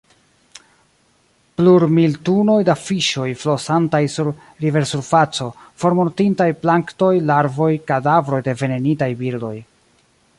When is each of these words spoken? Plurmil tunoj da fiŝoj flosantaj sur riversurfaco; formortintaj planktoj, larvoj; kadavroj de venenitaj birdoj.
Plurmil 1.59 2.15
tunoj 2.29 2.55
da 2.69 2.75
fiŝoj 2.85 3.27
flosantaj 3.41 4.01
sur 4.13 4.31
riversurfaco; 4.65 5.49
formortintaj 5.83 6.49
planktoj, 6.65 7.13
larvoj; 7.33 7.71
kadavroj 7.93 8.41
de 8.49 8.57
venenitaj 8.63 9.15
birdoj. 9.21 9.57